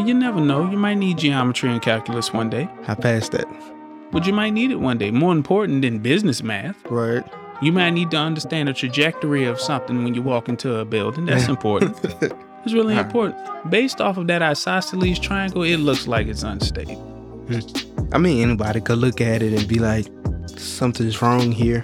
[0.00, 0.70] But you never know.
[0.70, 2.70] You might need geometry and calculus one day.
[2.88, 3.46] I passed that.
[4.10, 5.10] But you might need it one day.
[5.10, 6.82] More important than business math.
[6.86, 7.22] Right.
[7.60, 11.26] You might need to understand the trajectory of something when you walk into a building.
[11.26, 11.98] That's important.
[12.64, 13.36] It's really important.
[13.70, 16.96] Based off of that isosceles triangle, it looks like it's unstable.
[18.12, 20.06] I mean, anybody could look at it and be like,
[20.56, 21.82] something's wrong here.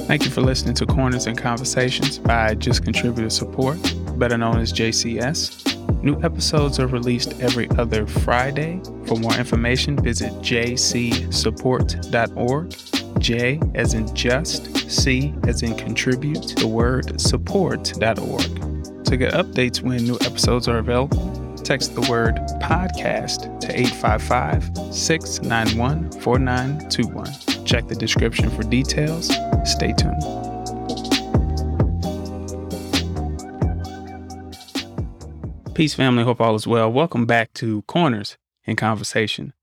[0.00, 3.78] Thank you for listening to Corners and Conversations by Just Contributor Support,
[4.18, 5.69] better known as JCS.
[6.02, 8.80] New episodes are released every other Friday.
[9.06, 12.76] For more information, visit jcsupport.org.
[13.18, 19.04] J as in just, C as in contribute, the word support.org.
[19.04, 26.12] To get updates when new episodes are available, text the word podcast to 855 691
[26.20, 27.66] 4921.
[27.66, 29.30] Check the description for details.
[29.64, 30.49] Stay tuned.
[35.80, 36.24] Peace, family.
[36.24, 36.92] Hope all is well.
[36.92, 39.54] Welcome back to Corners in Conversation.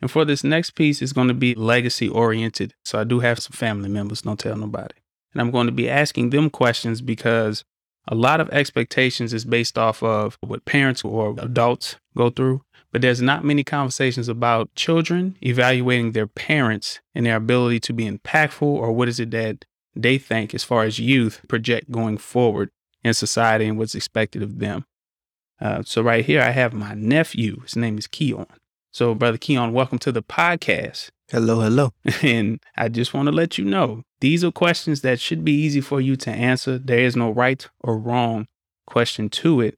[0.00, 2.72] And for this next piece, it's going to be legacy oriented.
[2.82, 4.94] So I do have some family members, don't tell nobody.
[5.34, 7.62] And I'm going to be asking them questions because
[8.08, 12.62] a lot of expectations is based off of what parents or adults go through.
[12.90, 18.10] But there's not many conversations about children evaluating their parents and their ability to be
[18.10, 22.70] impactful or what is it that they think as far as youth project going forward
[23.04, 24.86] in society and what's expected of them.
[25.60, 27.60] Uh, so right here, I have my nephew.
[27.62, 28.46] His name is Keon.
[28.92, 31.10] So, brother Keon, welcome to the podcast.
[31.30, 31.92] Hello, hello.
[32.22, 35.80] And I just want to let you know these are questions that should be easy
[35.80, 36.78] for you to answer.
[36.78, 38.46] There is no right or wrong
[38.86, 39.76] question to it,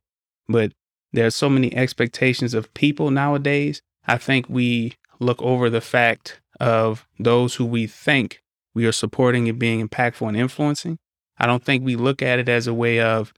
[0.48, 0.72] but
[1.12, 3.80] there are so many expectations of people nowadays.
[4.06, 8.42] I think we look over the fact of those who we think
[8.74, 10.98] we are supporting and being impactful and influencing.
[11.38, 13.32] I don't think we look at it as a way of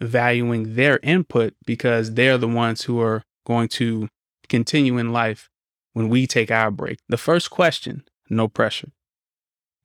[0.00, 4.08] valuing their input because they're the ones who are going to
[4.48, 5.48] continue in life
[5.92, 6.98] when we take our break.
[7.08, 8.90] The first question no pressure.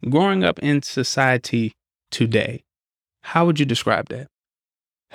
[0.09, 1.74] Growing up in society
[2.12, 2.63] today,
[3.22, 4.28] how would you describe that?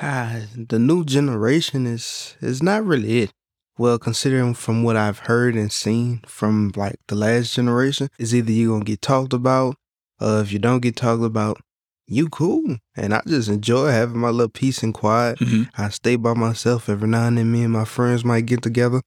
[0.00, 3.32] Ah, the new generation is is not really it.
[3.76, 8.50] Well, considering from what I've heard and seen from like the last generation, is either
[8.50, 9.76] you're gonna get talked about,
[10.20, 11.60] or if you don't get talked about,
[12.08, 12.78] you cool.
[12.96, 15.38] And I just enjoy having my little peace and quiet.
[15.76, 17.52] I stay by myself every now and then.
[17.52, 19.02] Me and my friends might get together,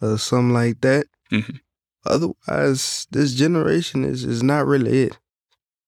[0.00, 1.06] or something like that.
[1.30, 1.60] Mhm.
[2.04, 5.18] Otherwise, this generation is is not really it.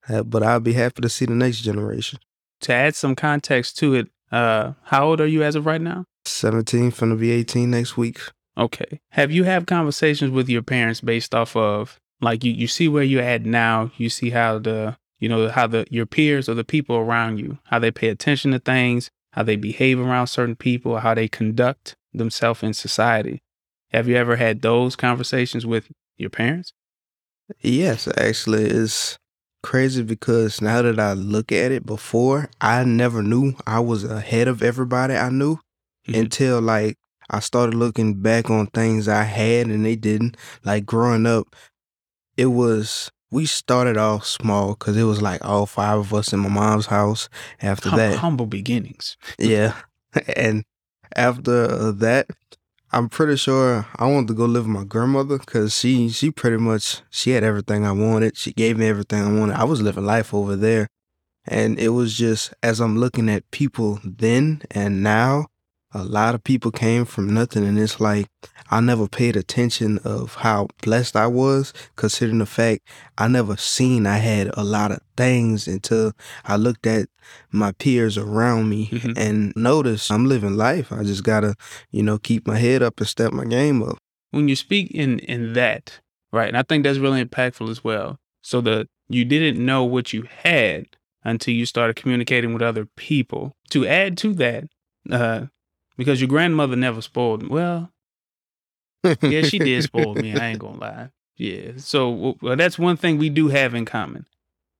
[0.08, 2.18] Uh, But I'll be happy to see the next generation.
[2.62, 6.04] To add some context to it, uh, how old are you as of right now?
[6.24, 8.20] 17, finna be 18 next week.
[8.56, 9.00] Okay.
[9.12, 13.04] Have you had conversations with your parents based off of like you, you see where
[13.04, 16.64] you're at now, you see how the you know, how the your peers or the
[16.64, 20.98] people around you, how they pay attention to things, how they behave around certain people,
[20.98, 23.42] how they conduct themselves in society.
[23.90, 26.72] Have you ever had those conversations with your parents?
[27.60, 29.18] Yes, actually, it's
[29.62, 34.48] crazy because now that I look at it before, I never knew I was ahead
[34.48, 35.58] of everybody I knew
[36.06, 36.20] Mhm.
[36.20, 36.96] until like
[37.30, 40.36] I started looking back on things I had and they didn't.
[40.64, 41.54] Like growing up,
[42.36, 46.40] it was, we started off small because it was like all five of us in
[46.40, 47.28] my mom's house.
[47.60, 49.16] After Hum- that, humble beginnings.
[49.38, 49.74] yeah.
[50.36, 50.64] And
[51.14, 52.26] after that,
[52.92, 56.56] I'm pretty sure I wanted to go live with my grandmother because she she pretty
[56.56, 58.36] much she had everything I wanted.
[58.36, 59.56] She gave me everything I wanted.
[59.56, 60.88] I was living life over there.
[61.46, 65.46] And it was just as I'm looking at people then and now,
[65.94, 68.26] a lot of people came from nothing and it's like
[68.70, 72.80] I never paid attention of how blessed I was, considering the fact
[73.16, 76.12] I never seen I had a lot of things until
[76.44, 77.08] I looked at
[77.50, 79.16] my peers around me Mhm.
[79.16, 80.92] and noticed I'm living life.
[80.92, 81.54] I just gotta,
[81.90, 83.98] you know, keep my head up and step my game up.
[84.30, 86.00] when you speak in in that
[86.32, 90.12] right and i think that's really impactful as well so the you didn't know what
[90.12, 90.84] you had
[91.24, 94.64] until you started communicating with other people to add to that
[95.10, 95.46] uh
[95.98, 97.92] because your grandmother never spoiled me well
[99.20, 103.18] yeah she did spoil me i ain't gonna lie yeah so well, that's one thing
[103.18, 104.24] we do have in common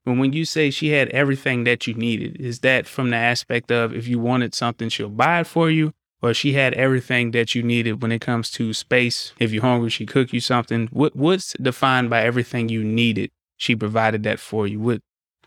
[0.06, 3.70] but when you say she had everything that you needed is that from the aspect
[3.70, 7.54] of if you wanted something she'll buy it for you or she had everything that
[7.54, 9.32] you needed when it comes to space.
[9.38, 10.88] If you're hungry, she cook you something.
[10.92, 13.30] What what's defined by everything you needed?
[13.56, 14.80] She provided that for you.
[14.80, 15.00] What?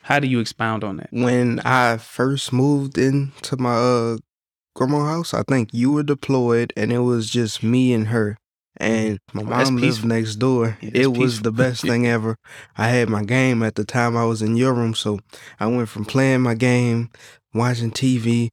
[0.03, 1.09] How do you expound on that?
[1.12, 4.18] when I first moved into my uh
[4.75, 8.38] grandma house, I think you were deployed and it was just me and her.
[8.79, 8.83] Mm-hmm.
[8.83, 10.09] And my Oh, mom lived peaceful.
[10.09, 10.77] next door.
[10.81, 11.44] Yeah, it was peaceful.
[11.44, 12.38] the best thing ever.
[12.77, 15.19] I had my game at the time I was in your room, so
[15.59, 17.09] I went from playing my game,
[17.53, 18.50] watching TV,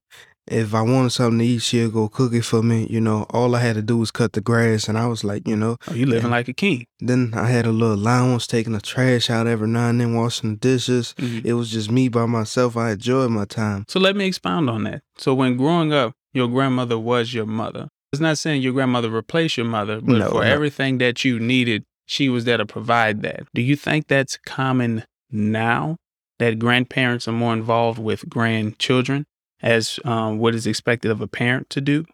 [0.50, 2.86] If I wanted something to eat, she'd go cook it for me.
[2.88, 5.46] You know, all I had to do was cut the grass, and I was like,
[5.46, 6.86] you know, Oh, you living like a king.
[7.00, 10.50] then I had a little allowance, taking the trash out every now and then, washing
[10.50, 11.14] the dishes.
[11.18, 11.44] Mhm.
[11.44, 12.76] It was just me by myself.
[12.76, 13.84] I enjoyed my time.
[13.88, 15.02] So let me expound on that.
[15.18, 17.88] So when growing up, your grandmother was your mother.
[18.12, 20.40] It's not saying your grandmother replaced your mother, but No, for no.
[20.40, 23.42] everything that you needed, she was there to provide that.
[23.54, 25.96] Do you think that's common now
[26.38, 29.26] that grandparents are more involved with grandchildren
[29.62, 32.04] as um, what is expected of a parent to do?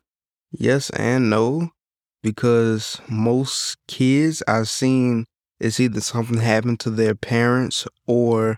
[0.52, 1.70] Yes and no,
[2.22, 5.26] because most kids I've seen
[5.60, 8.56] it's either something happened to their parents or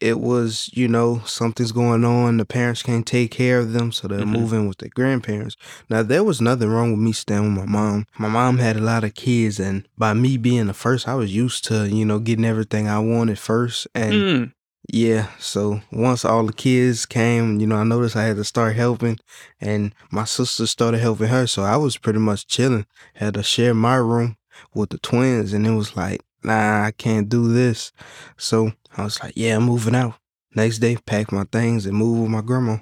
[0.00, 2.36] it was, you know, something's going on.
[2.36, 4.28] The parents can't take care of them, so they're Mhm.
[4.32, 5.56] moving with their grandparents.
[5.90, 8.06] Now, there was nothing wrong with me staying with my mom.
[8.16, 11.34] My mom had a lot of kids, and by me being the first, I was
[11.34, 13.88] used to, you know, getting everything I wanted first.
[13.94, 14.52] And Mm.
[14.90, 18.74] Yeah, so once all the kids came, you know, I noticed I had to start
[18.74, 19.18] helping,
[19.60, 21.46] and my sister started helping her.
[21.46, 22.86] So I was pretty much chilling.
[23.14, 24.36] Had to share my room
[24.74, 27.92] with the twins, and it was like, nah, I can't do this.
[28.36, 30.14] So I was like, yeah, I'm moving out.
[30.54, 32.78] Next day, pack my things and move with my grandma.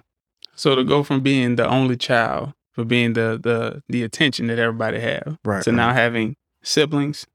[0.54, 4.58] So to go from being the only child, for being the the the attention that
[4.58, 5.62] everybody have, Right.
[5.64, 7.26] to now having siblings,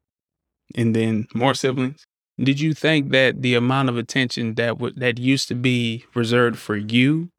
[0.75, 2.05] and then more siblings.
[2.43, 6.57] Did you think that the amount of attention that would that used to be reserved
[6.57, 7.29] for you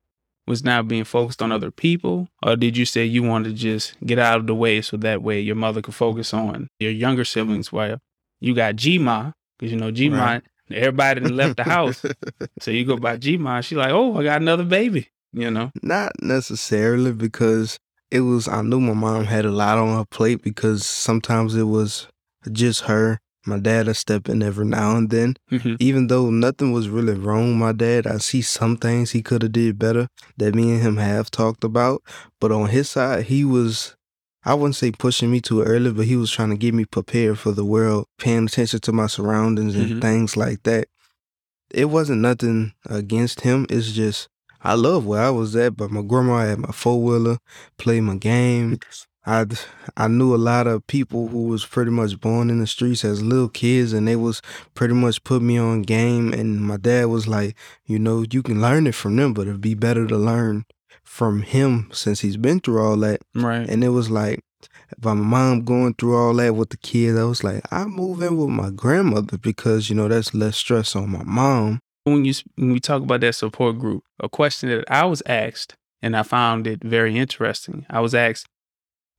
[0.46, 3.94] was now being focused on other people, or did you say you wanted to just
[4.04, 7.24] get out of the way so that way your mother could focus on your younger
[7.24, 7.72] siblings?
[7.72, 7.98] While
[8.40, 10.42] you got Gma, because you know Gma, Right.
[10.70, 12.04] everybody left the house,
[12.60, 13.62] so you go by Gma.
[13.64, 15.08] She's like, oh, I got another baby.
[15.32, 17.78] You know, Not necessarily because
[18.10, 21.62] it was, I knew my mom had a lot on her plate because sometimes it
[21.62, 22.06] was
[22.50, 23.18] just her.
[23.44, 25.36] My dad would step in every now and then.
[25.50, 25.76] Mhm.
[25.80, 29.42] Even though nothing was really wrong with my dad, I see some things he could
[29.42, 32.02] have did better that me and him have talked about.
[32.40, 33.96] But on his side, he was,
[34.44, 37.38] I wouldn't say pushing me too early, but he was trying to get me prepared
[37.38, 40.00] for the world, paying attention to my surroundings and Mhm.
[40.00, 40.88] things like that.
[41.72, 43.66] It wasn't nothing against him.
[43.70, 44.28] It's just
[44.64, 47.38] I love where I was at, but my grandma had my four wheeler,
[47.78, 48.78] play my game.
[49.24, 49.46] I
[49.96, 53.22] I knew a lot of people who was pretty much born in the streets as
[53.22, 54.42] little kids, and they was
[54.74, 56.32] pretty much put me on game.
[56.32, 59.60] And my dad was like, you know, you can learn it from them, but it'd
[59.60, 60.64] be better to learn
[61.04, 63.20] from him since he's been through all that.
[63.34, 63.68] right?
[63.68, 64.40] And it was like,
[64.98, 68.22] by my mom going through all that with the kids, I was like, I move
[68.22, 71.80] in with my grandmother because you know that's less stress on my mom.
[72.04, 75.74] when you when we talk about that support group, a question that I was asked,
[76.02, 77.86] and I found it very interesting.
[77.88, 78.46] I was asked,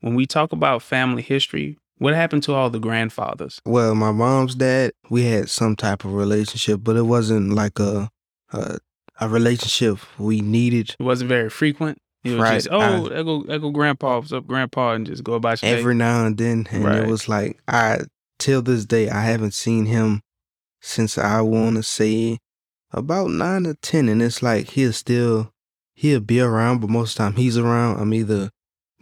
[0.03, 3.61] when we talk about family history, what happened to all the grandfathers?
[3.65, 8.09] Well, my mom's dad, we had some type of relationship, but it wasn't like a
[8.51, 8.77] a,
[9.21, 11.97] a relationship we needed It wasn't very frequent.
[12.25, 15.23] It was Right, just, oh, I- go, there go grandpa, what's up, grandpa, and just
[15.23, 15.79] go about your day.
[15.79, 16.97] every now and then, and Right.
[16.99, 18.01] it was like I
[18.39, 20.21] till this day I haven't seen him
[20.81, 22.39] since I want to say
[22.91, 25.51] about nine or ten, and it's like he'll still
[25.95, 27.99] he'll be around, but most of the time he's around.
[28.01, 28.49] I'm either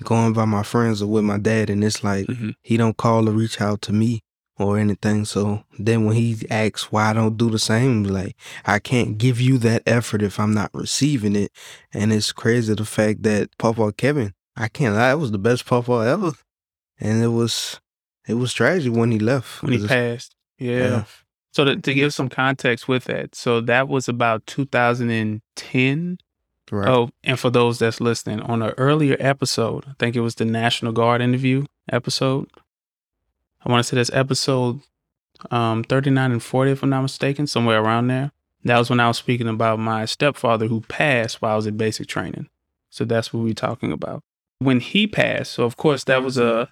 [0.04, 2.54] going by my friends or with my dad, and it's like Mhm.
[2.62, 4.22] he don't call or reach out to me
[4.58, 5.26] or anything.
[5.26, 9.40] So then when he asks why I don't do the same, like I can't give
[9.42, 11.52] you that effort if I'm not receiving it.
[11.94, 15.66] And it's crazy the fact that Papa Kevin, I can't lie, it was the best
[15.66, 16.32] Papa ever.
[17.00, 17.80] And it was
[18.28, 19.64] it was tragic when he left.
[19.64, 20.36] when he passed.
[20.60, 20.78] Yeah.
[20.78, 21.04] Yeah.
[21.54, 26.18] So to, to give some context with that, so that was about 2010.
[26.72, 26.88] Right.
[26.88, 30.46] Oh, and for those that's listening, on an earlier episode, I think it was the
[30.46, 32.50] National Guard interview episode.
[33.64, 34.80] I want to say that's episode
[35.52, 38.32] um, 39 and 40, if I'm not mistaken, somewhere around there.
[38.64, 41.76] That was when I was speaking about my stepfather who passed while I was in
[41.76, 42.48] basic training.
[42.90, 44.24] So that's what we're talking about.
[44.60, 46.70] When he passed, so of course that was a,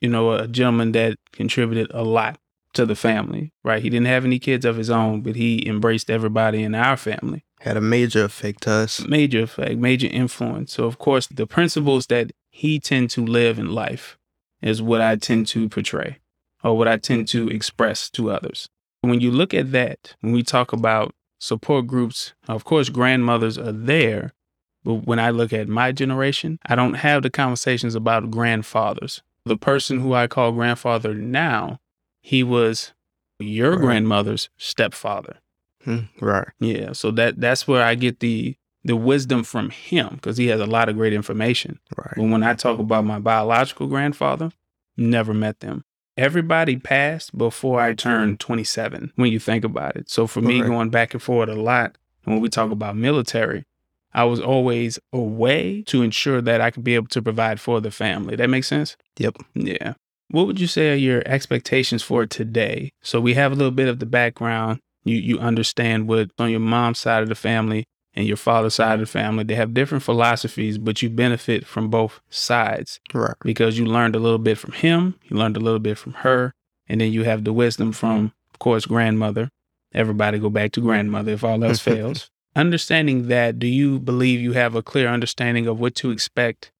[0.00, 2.38] you know, a gentleman that contributed a lot
[2.74, 3.82] to the family, right?
[3.82, 7.44] He didn't have any kids of his own, but he embraced everybody in our family
[7.64, 9.00] Had a major effect to us.
[9.06, 10.74] major effect, major influence.
[10.74, 14.18] So, of course, the principles that he tend to live in life
[14.60, 16.18] is what I tend to portray
[16.62, 18.68] or what I tend to express to others.
[19.00, 23.72] When you look at that, when we talk about support groups, of course, grandmothers are
[23.72, 24.32] there.
[24.84, 29.22] But when I look at my generation, I don't have the conversations about grandfathers.
[29.46, 31.78] The person who I call grandfather now,
[32.20, 32.92] he was
[33.38, 33.80] your Right.
[33.80, 35.38] grandmother's stepfather.
[35.84, 36.48] Hmm, Right.
[36.60, 40.60] Yeah, so that that's where I get the the wisdom from him because he has
[40.60, 41.78] a lot of great information.
[41.96, 42.14] Right.
[42.16, 44.50] But when I talk about my biological grandfather,
[44.96, 45.84] never met them.
[46.16, 50.08] Everybody passed before I turned 27 when you think about it.
[50.10, 53.64] So for me going back and forth a lot and when we talk about military,
[54.12, 57.90] I was always away to ensure that I could be able to provide for the
[57.90, 58.36] family.
[58.36, 58.96] That makes sense?
[59.18, 59.38] Yep.
[59.54, 59.94] Yeah.
[60.30, 62.92] What would you say are your expectations for today?
[63.02, 64.80] So we have a little bit of the background.
[65.04, 67.84] You you understand what on your mom's side of the family
[68.14, 69.00] and your father's side of mm-hmm.
[69.00, 69.44] the family.
[69.44, 73.00] They have different philosophies, but you benefit from both sides.
[73.12, 73.34] Right.
[73.42, 76.52] Because you learned a little bit from him, you learned a little bit from her,
[76.88, 78.52] and then you have the wisdom from, mm-hmm.
[78.52, 79.50] of course, grandmother.
[79.92, 82.30] Everybody go back to grandmother if all else fails.
[82.56, 86.70] Understanding that, do you believe you have a clear understanding of what to expect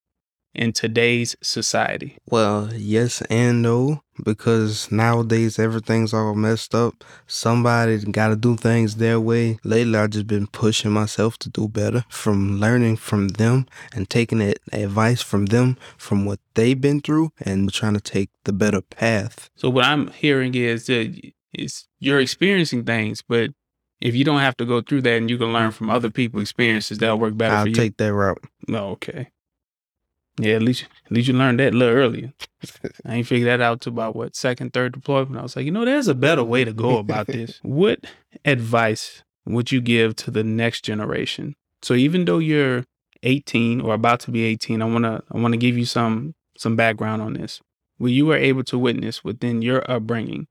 [0.54, 2.16] in today's society?
[2.26, 7.04] Well, yes and no, because nowadays everything's all messed up.
[7.26, 9.58] Somebody got to do things their way.
[9.64, 14.54] Lately, I've just been pushing myself to do better from learning from them and taking
[14.72, 19.50] advice from them, from what they've been through, and trying to take the better path.
[19.56, 23.50] So, what I'm hearing is that is you're experiencing things, but
[24.00, 26.42] if you don't have to go through that and you can learn from other people's
[26.42, 27.74] experiences, that'll work better I'll for you.
[27.74, 28.42] take that route.
[28.68, 29.30] No, okay.
[30.38, 32.32] Yeah, at least at least you learned that a little earlier.
[33.04, 35.38] I ain't figured that out till about what second, third deployment.
[35.38, 37.60] I was like, you know, there's a better way to go about this.
[37.62, 38.04] what
[38.44, 41.54] advice would you give to the next generation?
[41.82, 42.84] So even though you're
[43.22, 47.22] 18 or about to be 18, I wanna I wanna give you some some background
[47.22, 47.60] on this.
[47.98, 50.48] What you were able to witness within your upbringing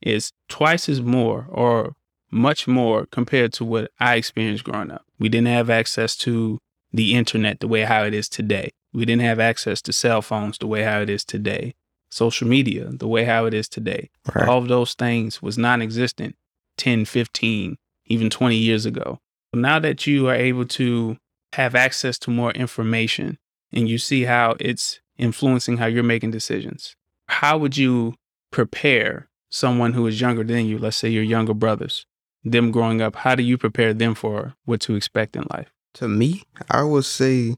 [0.00, 1.94] is twice as more or
[2.30, 5.04] much more compared to what I experienced growing up.
[5.18, 6.58] We didn't have access to
[6.92, 8.70] the internet the way how it is today.
[8.98, 11.76] We didn't have access to cell phones the way how it is today.
[12.10, 14.10] Social media the way how it is today.
[14.34, 14.48] Right.
[14.48, 16.34] All of those things was non-existent
[16.78, 17.76] 10, 15,
[18.06, 19.20] even 20 years ago.
[19.54, 21.16] Now that you are able to
[21.52, 23.38] have access to more information
[23.72, 26.96] and you see how it's influencing how you're making decisions,
[27.28, 28.16] how would you
[28.50, 32.04] prepare someone who is younger than you, let's say your younger brothers,
[32.42, 35.72] them growing up, how do you prepare them for what to expect in life?
[35.94, 37.54] To me, I would say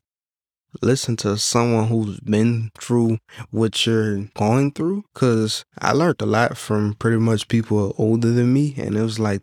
[0.83, 3.19] listen to someone who's been through
[3.51, 8.53] what you're going through because I learned a lot from pretty much people older than
[8.53, 8.75] me.
[8.79, 9.43] And it was like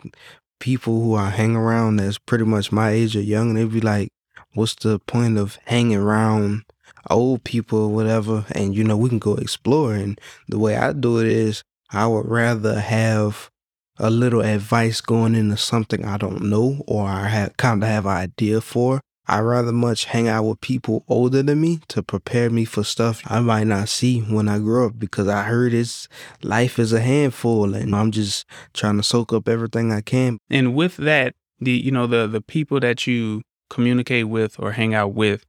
[0.60, 3.50] people who I hang around that's pretty much my age or young.
[3.50, 4.10] And they'd be like,
[4.54, 6.64] what's the point of hanging around
[7.10, 8.46] old people or whatever?
[8.52, 9.94] And, you know, we can go explore.
[9.94, 13.50] And the way I do it is I would rather have
[14.00, 18.06] a little advice going into something I don't know or I have kind of have
[18.06, 19.02] an idea for.
[19.28, 23.22] I rather much hang out with people older than me to prepare me for stuff
[23.26, 26.08] I might not see when I grow up because I heard it's
[26.42, 30.38] life is a handful and I'm just trying to soak up everything I can.
[30.50, 34.94] And with that, the you know the the people that you communicate with or hang
[34.94, 35.46] out with,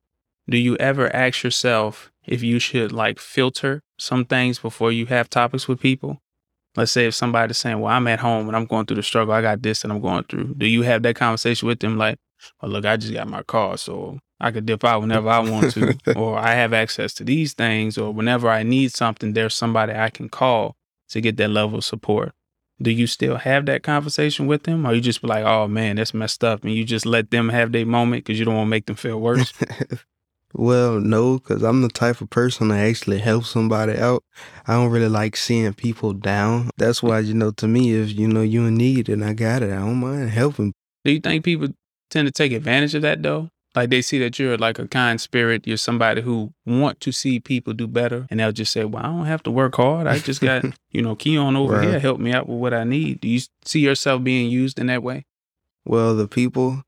[0.49, 5.31] do you ever ask yourself if you should like filter some things before you have
[5.31, 6.19] topics with people?
[6.77, 9.35] Let's say if somebody's saying, "Well, I'm at home and I'm going through the struggle.
[9.35, 12.19] I got this and I'm going through." Do you have that conversation with them like,
[12.63, 15.73] "Well, look, I just got my car, so I could dip out whenever I want
[15.73, 19.93] to, or I have access to these things, or whenever I need something, there's somebody
[19.95, 20.77] I can call
[21.11, 22.33] to get that level of support."
[22.81, 25.97] Do you still have that conversation with them, or you just be like, "Oh man,
[25.97, 28.67] that's messed up," and you just let them have their moment because you don't want
[28.67, 29.53] to make them feel worse?
[30.55, 34.23] well, no, because I'm the type of person that actually helps somebody out.
[34.69, 36.71] I don't really like seeing people down.
[36.77, 39.63] That's why, you know, to me, if you know you in need and I got
[39.63, 40.73] it, I don't mind helping.
[41.05, 41.69] Do you think people
[42.11, 43.51] tend to take advantage of that though?
[43.75, 47.39] Like they see that you're like a kind spirit, you're somebody who want to see
[47.39, 50.07] people do better, and they'll just say, "Well, I don't have to work hard.
[50.07, 51.89] I just got, you know, Keon over Right.
[51.89, 54.87] here help me out with what I need." Do you see yourself being used in
[54.87, 55.27] that way?
[55.85, 56.83] Well, the people,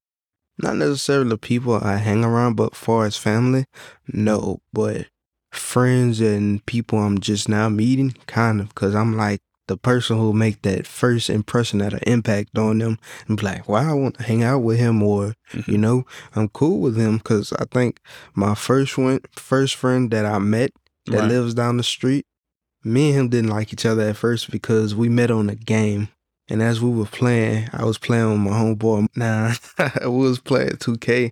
[0.59, 3.67] not necessarily the people I hang around, but far as family,
[4.13, 4.61] no.
[4.73, 5.07] But
[5.53, 10.33] friends and people I'm just now meeting, kind of, because I'm like the person who
[10.33, 12.99] make that first impression that an impact on them
[13.29, 15.35] and be like, wow, I want to hang out with him, or
[15.67, 18.01] you know, I'm cool with him, because I think
[18.35, 20.73] my first one, first friend that I met
[21.07, 21.29] that Right.
[21.29, 22.27] lives down the street,
[22.83, 26.09] me and him didn't like each other at first because we met on a game.
[26.49, 29.07] And as we were playing, I was playing with my homeboy.
[29.15, 29.55] Nah,
[30.03, 31.31] I was playing 2K.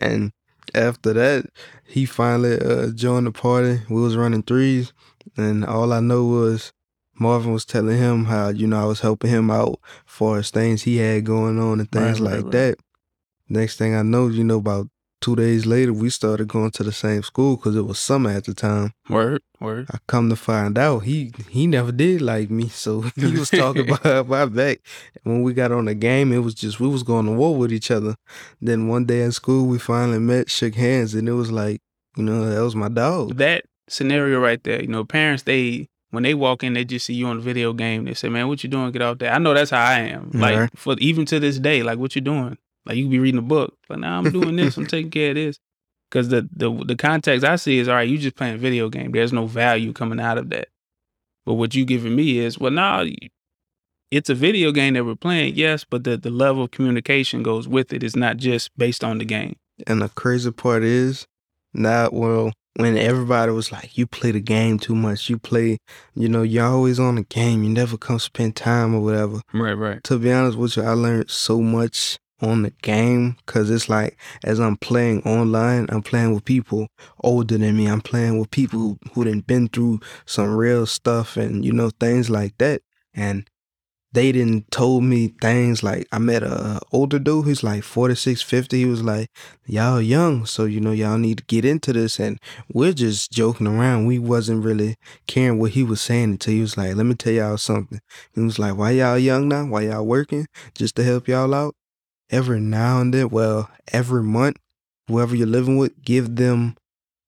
[0.00, 0.30] And
[0.72, 1.46] after that,
[1.84, 3.80] he finally uh, joined the party.
[3.90, 4.92] We was running threes.
[5.36, 6.72] And all I know was
[7.22, 10.82] Marvin was telling him how, you know, I was helping him out for as things
[10.82, 12.52] he had going on and things right, like right.
[12.52, 12.78] that.
[13.48, 14.88] Next thing I know, you know, about
[15.22, 18.44] two days later, we started going to the same school because it was summer at
[18.44, 18.92] the time.
[19.08, 19.86] Word, word.
[19.92, 23.88] I come to find out he he never did like me, so he was talking
[24.00, 24.80] about my back.
[25.22, 27.72] When we got on the game, it was just we was going to war with
[27.72, 28.16] each other.
[28.60, 31.80] Then one day in school, we finally met, shook hands, and it was like,
[32.16, 33.36] you know, that was my dog.
[33.36, 37.14] That scenario right there, you know, parents they when they walk in, they just see
[37.14, 38.04] you on the video game.
[38.04, 38.92] They say, "Man, what you doing?
[38.92, 40.30] Get out there." I know that's how I am.
[40.32, 42.58] Like for even to this day, like what you doing?
[42.84, 45.30] Like you could be reading a book, but now I'm doing this, I'm taking care
[45.30, 45.58] of this.
[46.10, 48.88] Because the, the the context I see is all right, you just playing a video
[48.90, 49.12] game.
[49.12, 50.68] There's no value coming out of that.
[51.46, 53.04] But what you giving me is, well, now
[54.10, 57.66] it's a video game that we're playing, yes, but the, the level of communication goes
[57.66, 58.02] with it.
[58.02, 59.56] It's not just based on the game.
[59.86, 61.26] And the crazy part is,
[61.72, 65.78] not well, when everybody was like, you play the game too much, you play,
[66.14, 69.40] you know, you're always on the game, you never come spend time or whatever.
[69.52, 70.02] Right, right.
[70.04, 74.18] To be honest with you, I learned so much on the game because it's like
[74.42, 76.88] as I'm playing online, I'm playing with people
[77.22, 77.86] older than me.
[77.86, 81.90] I'm playing with people who, who done been through some real stuff and, you know,
[82.00, 82.82] things like that.
[83.14, 83.48] And
[84.14, 88.78] they didn't told me things like I met a older dude who's like 46, 50.
[88.78, 89.28] He was like,
[89.64, 92.38] Y'all young, so you know y'all need to get into this and
[92.72, 94.06] we're just joking around.
[94.06, 97.32] We wasn't really caring what he was saying until he was like, Let me tell
[97.32, 98.00] y'all something.
[98.34, 99.64] He was like, Why y'all young now?
[99.66, 100.46] Why y'all working?
[100.74, 101.74] Just to help y'all out?
[102.30, 104.56] Every now and then, well, every month,
[105.08, 106.76] whoever you're living with, give them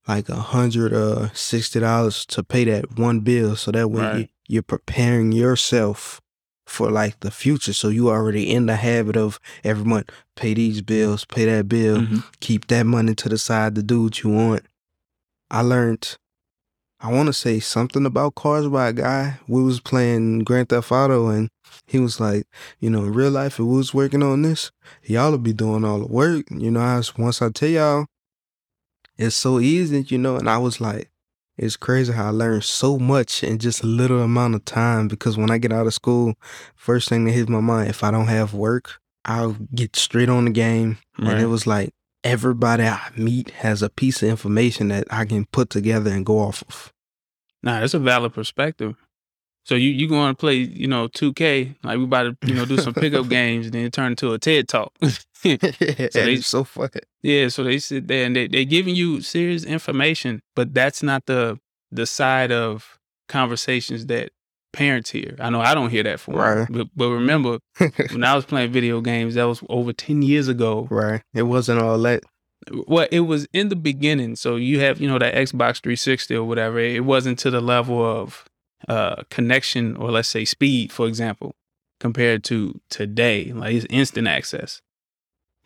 [0.06, 4.16] like a hundred or sixty dollars to pay that one bill so that way Right.
[4.18, 6.20] you, you're preparing yourself
[6.66, 7.72] for like the future.
[7.72, 11.98] So you already in the habit of every month pay these bills, pay that bill,
[12.00, 12.24] Mhm.
[12.40, 14.62] keep that money to the side to do what you want.
[15.50, 16.16] I learned
[17.00, 19.38] I want to say something about cars by a guy.
[19.46, 21.50] We was playing Grand Theft Auto and
[21.86, 22.46] he was like,
[22.80, 25.84] you know, in real life, if we was working on this, y'all would be doing
[25.84, 26.46] all the work.
[26.50, 28.06] You know, I was, once I tell y'all,
[29.18, 31.10] it's so easy, you know, and I was like,
[31.56, 35.36] it's crazy how I learned so much in just a little amount of time because
[35.36, 36.34] when I get out of school,
[36.74, 40.46] first thing that hits my mind, if I don't have work, I'll get straight on
[40.46, 40.98] the game.
[41.16, 41.94] And it was like
[42.24, 46.38] everybody I meet has a piece of information that I can put together and go
[46.40, 46.92] off of.
[47.62, 48.96] Nah, that's a valid perspective.
[49.64, 52.64] So you you going to play, you know, 2K, like we about to, you know,
[52.66, 54.92] do some pickup games and then turn into a TED talk.
[55.02, 55.56] so
[56.12, 56.90] they- so fun.
[57.22, 61.26] yeah, so they sit there and they they giving you serious information, but that's not
[61.26, 61.58] the
[61.90, 62.98] the side of
[63.28, 64.30] conversations that
[64.72, 65.36] parents hear.
[65.38, 66.42] I know I don't hear that from them.
[66.42, 66.68] Right.
[66.70, 67.58] But, but remember,
[68.10, 70.88] when I was playing video games, that was over 10 years ago.
[70.90, 71.22] right.
[71.32, 72.22] It wasn't all that.
[72.88, 74.34] Well, it was in the beginning.
[74.36, 76.78] So you have, you know, that Xbox 360 or whatever.
[76.80, 78.44] It wasn't to the level of
[78.88, 81.54] uh, connection or let's say speed, for example,
[82.00, 83.52] compared to today.
[83.52, 84.80] Like it's instant access.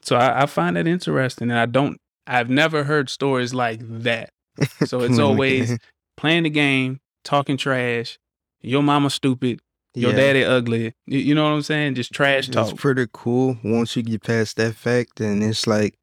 [0.02, 1.98] So I, I find that interesting, and I don't.
[2.26, 4.30] I've never heard stories like that.
[4.86, 5.76] So it's always
[6.16, 8.18] playing the game, talking trash.
[8.60, 9.60] Your mama stupid.
[9.94, 10.16] Your Yeah.
[10.16, 10.94] daddy ugly.
[11.06, 11.94] You, you know what I'm saying?
[11.94, 12.70] Just trash talk.
[12.72, 15.94] It's pretty cool once you get past that fact, and it's like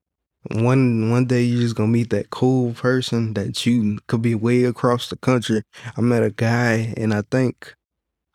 [0.52, 4.64] one one day you're just gonna meet that cool person that you could be way
[4.64, 5.64] across the country.
[5.98, 7.74] I met a guy, and I think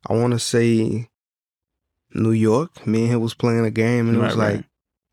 [0.08, 1.08] I want to say
[2.14, 2.86] New York.
[2.86, 4.64] Me and him was playing a game, and it was Right, like right.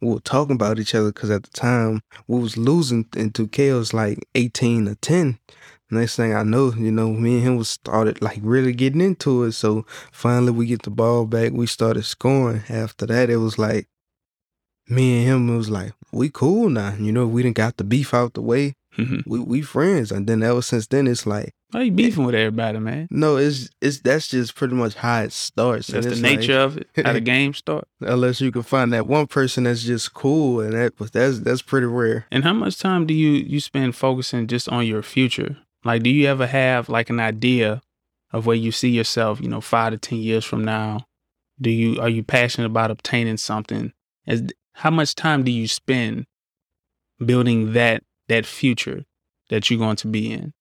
[0.02, 3.70] we were talking about each other because at the time we was losing in 2K.
[3.70, 5.40] It was like 18 to 10.
[5.90, 9.44] Next thing I know, you know, me and him was started like really getting into
[9.44, 9.54] it.
[9.54, 11.54] So finally we get the ball back.
[11.54, 12.64] We started scoring.
[12.68, 13.88] After that, it was like
[14.90, 15.50] me and him.
[15.54, 16.94] It was like we cool now.
[17.00, 18.74] You know, we didn't got the beef out the way.
[18.98, 19.24] Mhm.
[19.28, 20.12] We we friends.
[20.12, 23.08] And then ever since then, it's like Why you beefing with everybody, man?
[23.12, 25.88] no, it's it's that's just pretty much how it starts.
[25.88, 26.88] That's the it's like- nature of it.
[27.06, 27.88] How the game start.
[28.02, 31.86] unless you can find that one person that's just cool, and that that's that's pretty
[31.88, 32.26] rare.
[32.32, 35.58] And how much time do you you spend focusing just on your future?
[35.84, 37.82] Like, do you ever have like an idea
[38.34, 39.40] of where you see yourself?
[39.40, 41.06] You know, five to ten years from now.
[41.62, 43.94] Do you are you passionate about obtaining something?
[44.26, 44.42] As
[44.78, 46.28] how much time do you spend
[47.24, 49.06] building that that future
[49.50, 50.54] that you're going to be in?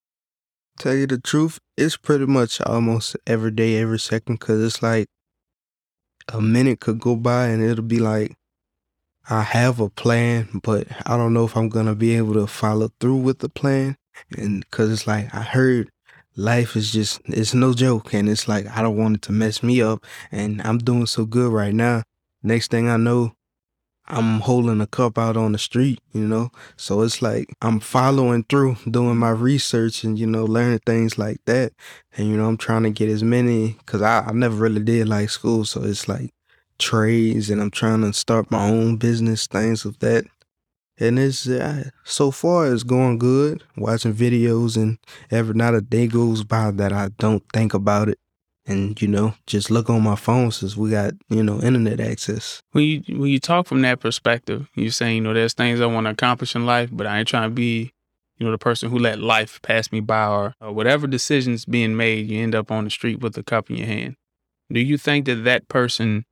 [0.79, 5.07] Tell you the truth, it's pretty much almost every day, every second, because it's like
[6.33, 8.35] a minute could go by and it'll be like,
[9.29, 12.47] I have a plan, but I don't know if I'm going to be able to
[12.47, 13.97] follow through with the plan.
[14.37, 15.91] And because it's like, I heard
[16.37, 18.15] life is just, it's no joke.
[18.15, 20.07] And it's like, I don't want it to mess me up.
[20.33, 22.03] And I'm doing so good right now.
[22.43, 23.33] Next thing I know,
[24.09, 26.51] I'm holding a cup out on the street, you know?
[26.77, 31.39] So it's like I'm following through, doing my research and, you know, learning things like
[31.47, 31.73] that.
[32.17, 35.09] And, you know, I'm trying to get as many, because I, I never really did
[35.09, 35.65] like school.
[35.65, 36.31] So it's like
[36.79, 40.25] trades and I'm trying to start my own business, things of that.
[40.99, 44.99] And it's, uh, so far it's going good, watching videos and
[45.31, 48.19] every not a day goes by that I don't think about it.
[48.67, 52.63] And, you know, just look on my phone since we got, you know, internet access.
[52.73, 55.87] When you when you talk from that perspective, you're saying, you know, there's things I
[55.87, 57.93] want to accomplish in life, but I ain't trying to be,
[58.39, 61.97] you know, the person who let life pass me by or, or whatever decisions being
[61.97, 64.17] made, you end up on the street with a cup in your hand.
[64.73, 66.25] Do you think that that person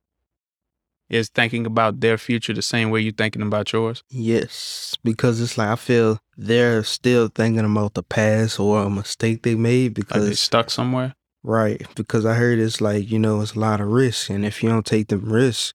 [1.09, 4.03] is thinking about their future the same way you're thinking about yours?
[4.09, 9.43] Yes, because it's like I feel they're still thinking about the past or a mistake
[9.43, 11.15] they made Are they because stuck somewhere?
[11.45, 14.63] Right because I heard it's like you know it's a lot of risk and if
[14.63, 15.73] you don't take them risks,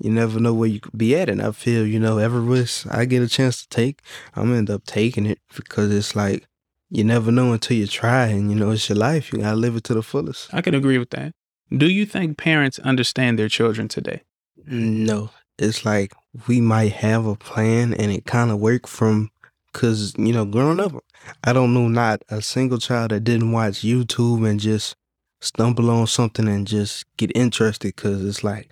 [0.00, 1.28] you never know where you could be at.
[1.28, 4.00] And I feel you know every risk I get a chance to take,
[4.34, 6.46] I'm gonna end up taking it because it's like
[6.88, 9.32] you never know until you try and you know it's your life.
[9.32, 10.52] You gotta live it to the fullest.
[10.52, 11.32] I can agree with that.
[11.76, 14.22] Do you think parents understand their children today?
[14.66, 16.12] No, it's like
[16.48, 19.30] we might have a plan and it kind of worked from
[19.72, 20.92] because you know growing up,
[21.44, 24.96] I don't know not a single child that didn't watch YouTube and just
[25.40, 28.68] stumble on something and just get interested because it's like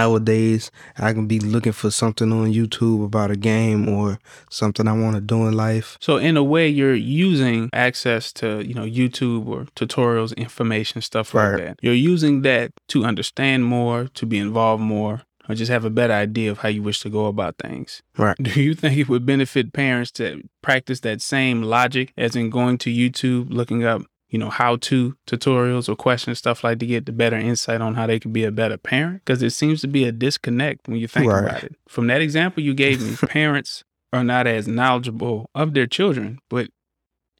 [0.00, 4.18] nowadays I can be looking for something on YouTube about a game or
[4.50, 5.96] something I want to do in life.
[6.00, 11.34] So in a way, you're using access to you know YouTube or tutorials, information, stuff
[11.34, 11.64] like Right.
[11.64, 11.78] that.
[11.82, 16.12] You're using that to understand more, to be involved more, or just have a better
[16.12, 18.02] idea of how you wish to go about things.
[18.16, 18.36] Right.
[18.42, 22.78] Do you think it would benefit parents to practice that same logic as in going
[22.78, 27.12] to YouTube, looking up you know how-to tutorials or questions, stuff like to get the
[27.12, 29.22] better insight on how they can be a better parent?
[29.24, 31.44] Because it seems to be a disconnect when you think Right.
[31.44, 31.74] about it.
[31.88, 36.68] From that example you gave me, parents are not as knowledgeable of their children, but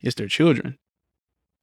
[0.02, 0.76] it's their children.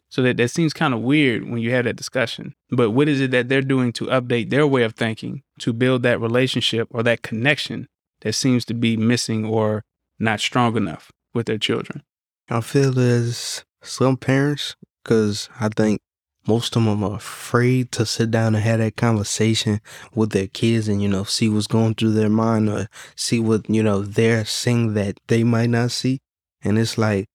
[0.09, 2.55] So that, that seems kind of weird when you have that discussion.
[2.69, 6.03] But what is it that they're doing to update their way of thinking to build
[6.03, 7.87] that relationship or that connection
[8.21, 9.83] that seems to be missing or
[10.17, 12.03] not strong enough with their children?
[12.49, 14.75] I feel as some parents,
[15.07, 16.01] because I think
[16.47, 19.79] most of them are afraid to sit down and have that conversation
[20.13, 23.69] with their kids and, you know, see what's going through their mind or see what,
[23.69, 26.19] you know, they're seeing that they might not see.
[26.61, 27.25] And it's like,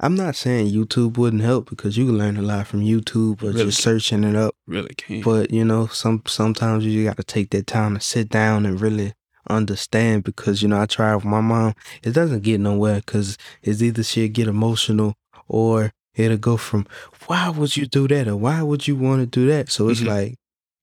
[0.00, 3.46] I'm not saying YouTube wouldn't help because you can learn a lot from YouTube or
[3.46, 3.82] Really just can.
[4.00, 4.54] searching it up.
[4.66, 5.24] Really can't.
[5.24, 8.80] But you know, some sometimes you got to take that time to sit down and
[8.80, 9.12] really
[9.50, 11.74] understand because you know I tried with my mom.
[12.04, 15.14] It doesn't get nowhere because it's either she'll get emotional
[15.48, 16.86] or it'll go from
[17.26, 19.70] why would you do that or why would you want to do that.
[19.70, 20.06] So it's Mhm.
[20.06, 20.34] like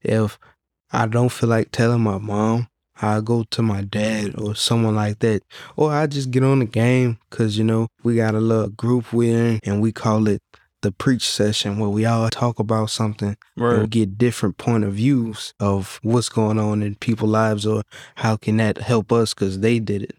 [0.04, 0.38] if
[0.92, 2.68] I don't feel like telling my mom,
[3.02, 5.42] I go to my dad or someone like that,
[5.76, 9.12] or I just get on the game because you know we got a little group
[9.12, 10.42] we're in and we call it
[10.82, 13.36] the preach session where we all talk about something
[13.82, 17.82] and get different point of views of what's going on in people's lives or
[18.16, 20.16] how can that help us because they did it.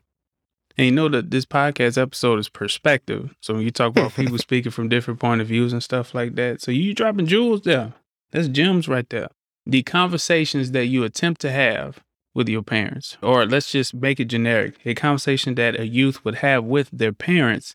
[0.77, 3.35] And you know that this podcast episode is perspective.
[3.41, 6.35] So when you talk about people speaking from different point of views and stuff like
[6.35, 7.95] that, so you dropping jewels there.
[8.33, 9.29] That's gems right there.
[9.65, 12.01] The conversations that you attempt to have
[12.35, 16.37] with your parents, or let's just make it generic, a conversation that a youth would
[16.37, 17.75] have with their parents,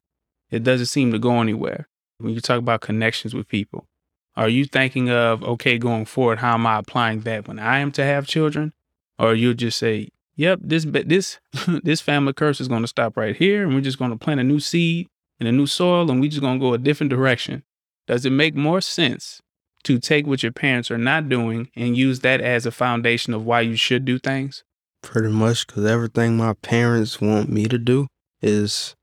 [0.52, 1.88] it doesn't seem to go anywhere.
[2.20, 3.88] When you talk about connections with people,
[4.36, 7.92] are you thinking of, okay, going forward, how am I applying that when I am
[7.94, 8.74] to have children?
[9.18, 10.10] Or you'll just say,
[10.41, 11.39] yep, this this
[11.84, 14.39] this family curse is going to stop right here, and we're just going to plant
[14.39, 15.08] a new seed
[15.39, 17.63] in a new soil, and we're just going to go a different direction.
[18.08, 19.39] Does it make more sense
[19.84, 23.45] to take what your parents are not doing and use that as a foundation of
[23.45, 24.63] why you should do things?
[25.04, 28.08] Pretty much because everything my parents want me to do
[28.41, 28.95] is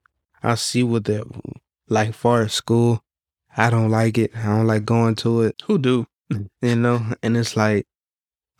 [0.42, 1.24] I see what they're
[1.88, 3.00] like far as school.
[3.56, 4.36] I don't like it.
[4.36, 5.62] I don't like going to it.
[5.66, 6.06] Who do?
[6.60, 7.86] you know and it's like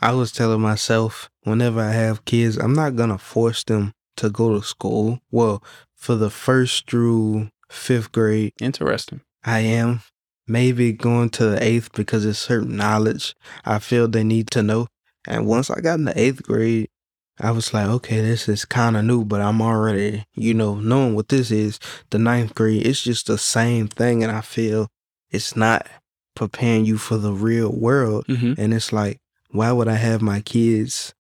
[0.01, 4.59] i was telling myself whenever i have kids i'm not gonna force them to go
[4.59, 5.63] to school well
[5.95, 9.21] for the first through fifth grade Interesting.
[9.45, 10.03] i am
[10.47, 13.35] maybe going to the eighth because it's certain knowledge
[13.65, 14.87] i feel they need to know
[15.27, 16.89] and once i got in the eighth grade
[17.41, 21.15] I was like, okay, this is kind of new, but I'm already, you know, knowing
[21.15, 21.79] what this is.
[22.11, 24.25] The ninth grade, it's just the same thing.
[24.25, 24.89] And I feel
[25.31, 25.87] it's not
[26.35, 28.25] preparing you for the real world.
[28.27, 31.15] hmm And it's like, why would I have my kids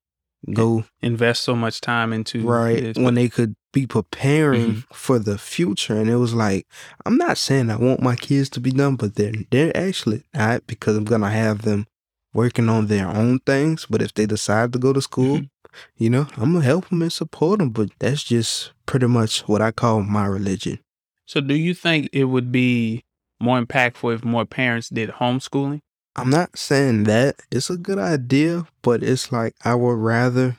[0.54, 2.96] go Invest so much time into right this.
[2.96, 4.84] when they could be preparing Mhm.
[4.92, 5.96] for the future?
[5.96, 6.66] And it was like,
[7.04, 10.66] I'm not saying I want my kids to be done, but they're they're actually not
[10.66, 11.86] because I'm gonna have them
[12.32, 13.86] working on their own things.
[13.90, 15.50] But if they decide to go to school, Mhm.
[15.96, 17.70] you know, I'm gonna help them and support them.
[17.70, 20.78] But that's just pretty much what I call my religion.
[21.26, 23.02] So, do you think it would be
[23.40, 25.80] more impactful if more parents did homeschooling?
[26.18, 30.58] I'm not saying that it's a good idea, but it's like I would rather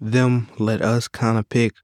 [0.00, 1.74] them let us kind of pick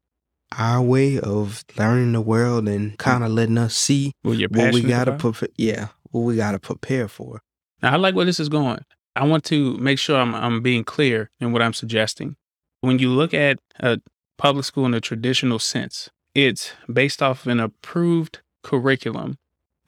[0.59, 2.99] our way of learning the world and mm.
[2.99, 5.21] kind of letting us see What what we gotta about?
[5.21, 5.49] prepare.
[5.57, 7.42] Yeah, what we gotta prepare for.
[7.81, 8.81] Now, I like where this is going.
[9.14, 12.37] I want to make sure I'm, I'm being clear in what I'm suggesting.
[12.81, 13.99] When you look at a
[14.37, 19.38] public school in a traditional sense, it's based off of an approved curriculum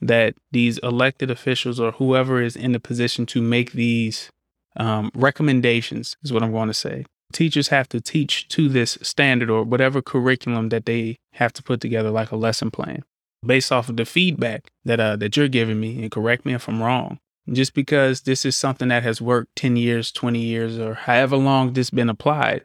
[0.01, 4.29] that these elected officials or whoever is in the position to make these
[4.77, 7.05] um, recommendations, is what I'm going to say.
[7.33, 11.81] teachers have to teach to this standard or whatever curriculum that they have to put
[11.81, 13.03] together like a lesson plan
[13.45, 16.67] based off of the feedback that uh, that you're giving me and correct me if
[16.67, 17.19] I'm wrong.
[17.51, 21.73] Just because this is something that has worked 10 years, 20 years or however long
[21.73, 22.63] this been applied,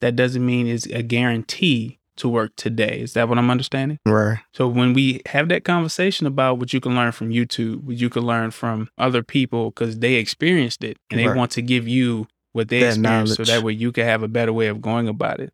[0.00, 3.00] that doesn't mean it's a guarantee to work today.
[3.00, 3.98] Is that what I'm understanding?
[4.06, 4.38] Right.
[4.52, 8.10] So when we have that conversation about what you can learn from YouTube, what you
[8.10, 11.36] can learn from other people because they experienced it and they Right.
[11.36, 14.28] want to give you what they That experienced so that way you can have a
[14.28, 15.52] better way of going about it.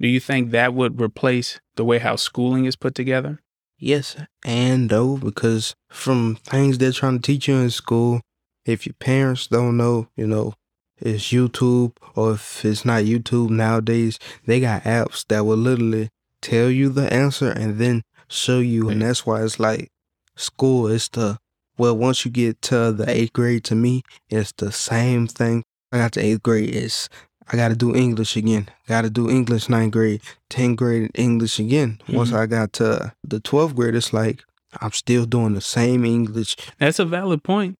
[0.00, 3.40] Do you think that would replace the way how schooling is put together?
[3.78, 8.20] Yes and no, because from things they're trying to teach you in school,
[8.64, 10.54] if your parents don't know, you know,
[10.98, 16.08] it's YouTube, or if it's not YouTube nowadays, they got apps that will literally
[16.40, 18.88] tell you the answer and then show you.
[18.88, 19.90] And that's why it's like
[20.36, 21.38] school is the,
[21.78, 25.62] well, once you get to the eighth grade, to me, it's the same thing.
[25.92, 27.08] I got to eighth grade, it's,
[27.50, 28.68] I got to do English again.
[28.88, 30.20] Got to do English ninth grade.
[30.50, 32.00] 10th grade English again.
[32.08, 32.38] Once Mhm.
[32.38, 34.42] I got to the 12th grade, it's like
[34.80, 36.56] I'm still doing the same English.
[36.78, 37.76] That's a valid point.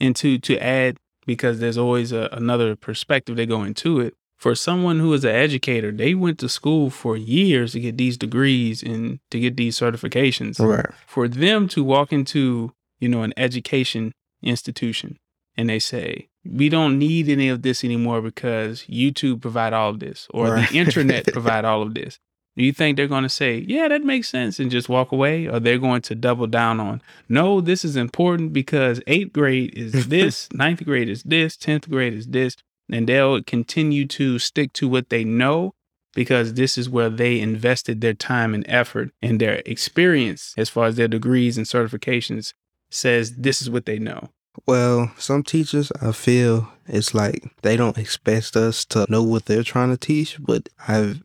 [0.00, 4.14] And to to add, because there's always a, another perspective they go into it.
[4.38, 8.16] For someone who is an educator, they went to school for years to get these
[8.16, 10.58] degrees and to get these certifications.
[10.58, 10.86] Right.
[11.06, 15.18] For them to walk into, you know, an education institution
[15.56, 20.00] and they say, we don't need any of this anymore because YouTube provide all of
[20.00, 20.70] this or Right.
[20.70, 22.18] the internet provide all of this.
[22.60, 25.46] Do you think they're going to say, yeah, that makes sense and just walk away?
[25.46, 30.08] Or they're going to double down on, no, this is important because eighth grade is
[30.08, 32.56] this, ninth grade is this, 10th grade is this.
[32.92, 35.72] And they'll continue to stick to what they know
[36.12, 40.84] because this is where they invested their time and effort and their experience as far
[40.84, 42.52] as their degrees and certifications
[42.90, 44.28] says this is what they know.
[44.66, 49.62] Well, some teachers, I feel it's like they don't expect us to know what they're
[49.62, 51.22] trying to teach, but I've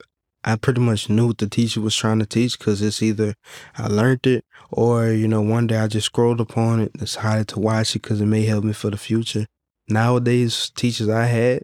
[0.47, 3.34] I pretty much knew what the teacher was trying to teach because it's either
[3.77, 7.60] I learned it or you know one day I just scrolled upon it, decided to
[7.60, 9.47] watch it because it may help me for the future.
[9.89, 11.63] Nowadays, teachers I had,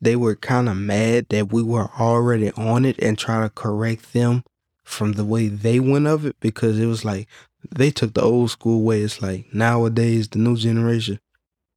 [0.00, 4.12] they were kind of mad that we were already on it and trying to correct
[4.12, 4.42] them
[4.84, 7.28] from the way they went of it because it was like
[7.70, 9.00] they took the old school way.
[9.02, 11.18] It's like nowadays the new generation.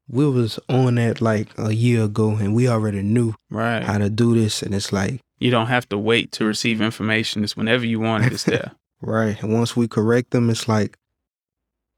[0.09, 3.83] We was on that like a year ago and we already knew Right.
[3.83, 7.43] how to do this and it's like You don't have to wait to receive information.
[7.43, 8.71] It's whenever you want it, it's there.
[9.01, 9.41] right.
[9.41, 10.97] And once we correct them, it's like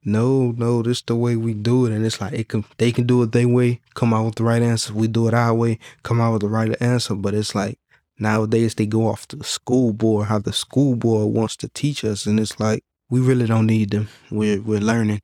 [0.08, 1.92] no, no, this is the way we do it.
[1.92, 4.44] And it's like it can they can do it their way, come out with the
[4.44, 4.94] right answer.
[4.94, 7.16] We do it our way, come out with the right answer.
[7.16, 7.80] But it's like
[8.20, 12.06] nowadays they go off to the school board, how the school board wants to teach
[12.06, 14.08] us, and it's like we really don't need them.
[14.32, 15.22] We're we're learning.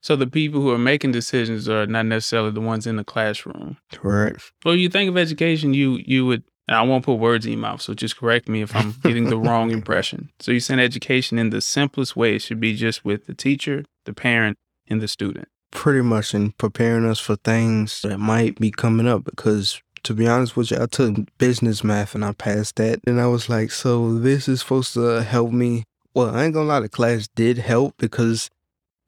[0.00, 3.76] so the people who are making decisions are not necessarily the ones in the classroom.
[3.92, 4.52] Correct.
[4.64, 7.60] Well, you think of education, you you would and I won't put words in your
[7.60, 10.30] mouth, so just correct me if I'm getting the wrong impression.
[10.40, 14.12] So you saying education in the simplest way should be just with the teacher, the
[14.12, 15.48] parent, and the student.
[15.72, 20.26] pretty much in preparing us for things that might be coming up because to be
[20.28, 23.00] honest with you, I took business math and I passed that.
[23.06, 25.82] And I was like, so this is supposed to help me.
[26.14, 28.48] Well, I ain't gonna lie, the class did help because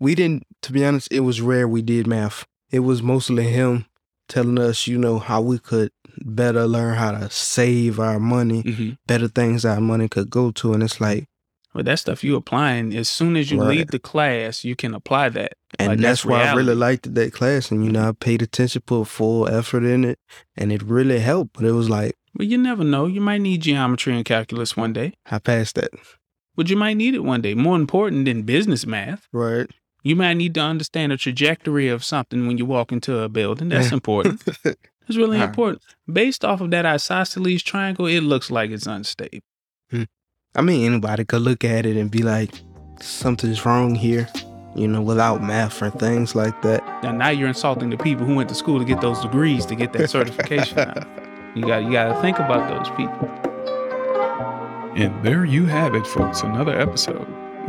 [0.01, 2.45] we didn't, to be honest, it was rare we did math.
[2.71, 3.87] It was mostly him
[4.29, 5.91] telling us, you know, how we could
[6.25, 8.91] better learn how to save our money, Mm-hmm.
[9.07, 10.73] better things our money could go to.
[10.75, 11.25] And it's like,
[11.75, 13.69] But that stuff you applying as soon as you Right.
[13.79, 15.53] leave the class, you can apply that.
[15.79, 17.71] And Like, that's, that's why I really liked that class.
[17.71, 20.19] And, you know, I paid attention, put full effort in it,
[20.57, 21.53] and it really helped.
[21.55, 23.07] But it was like, But you never know.
[23.07, 25.13] You might need geometry and calculus one day.
[25.31, 25.91] I passed that.
[26.57, 27.55] But you might need it one day.
[27.55, 29.29] More important than business math.
[29.33, 29.71] Right.
[30.03, 33.69] You might need to understand the trajectory of something when you walk into a building.
[33.69, 34.43] That's important.
[35.09, 35.45] It's really Huh.
[35.45, 35.83] important.
[36.13, 39.41] Based off of that isosceles triangle, it looks like it's unstable.
[39.91, 40.03] Hmm.
[40.55, 42.51] I mean, anybody could look at it and be like,
[43.01, 44.29] something's wrong here,
[44.75, 46.83] you know, without math or things like that.
[47.03, 49.75] Now, now you're insulting the people who went to school to get those degrees to
[49.75, 50.93] get that certification.
[51.55, 53.27] You got you got to think about those people.
[54.97, 56.43] And there you have it, folks.
[56.43, 57.27] Another episode.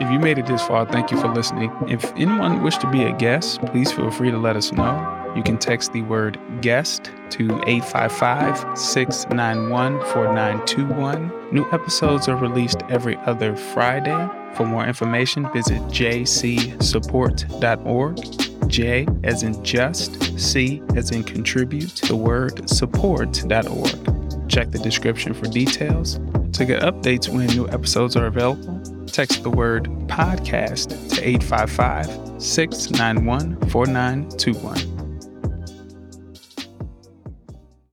[0.00, 1.70] if you made it this far, thank you for listening.
[1.88, 5.19] If anyone wish to be a guest, please feel free to let us know.
[5.36, 11.52] You can text the word guest to 855 691 4921.
[11.52, 14.28] New episodes are released every other Friday.
[14.54, 18.68] For more information, visit jcsupport.org.
[18.68, 24.48] J as in just, C as in contribute, the word support.org.
[24.48, 26.20] Check the description for details.
[26.54, 33.56] To get updates when new episodes are available, text the word podcast to 855 691
[33.70, 34.89] 4921.